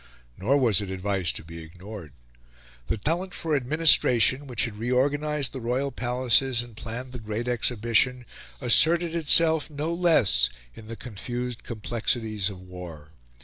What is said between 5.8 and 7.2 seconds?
palaces and planned the